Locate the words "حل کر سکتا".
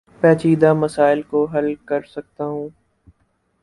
1.53-2.43